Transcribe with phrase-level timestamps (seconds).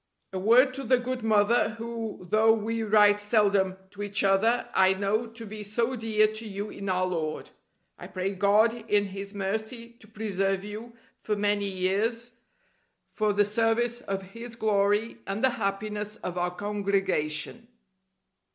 [0.33, 4.95] A word to the good mother, who, though we write seldom to each other, I
[4.95, 7.51] know to be so dear to you in Our Lord.
[7.99, 12.39] I pray God in His mercy to preserve you for many years
[13.11, 17.67] for the service of His glory and the happiness of our Congregation.